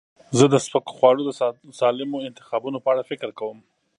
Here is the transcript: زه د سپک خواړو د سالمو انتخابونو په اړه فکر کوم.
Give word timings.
زه 0.37 0.45
د 0.49 0.55
سپک 0.65 0.85
خواړو 0.95 1.21
د 1.25 1.31
سالمو 1.79 2.25
انتخابونو 2.27 2.77
په 2.81 2.89
اړه 2.93 3.03
فکر 3.11 3.29
کوم. 3.39 3.57